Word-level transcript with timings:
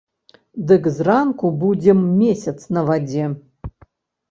Дык 0.71 0.83
зранку 0.95 1.51
будзем 1.65 2.01
месяц 2.23 2.57
на 2.79 2.87
вадзе. 2.91 3.31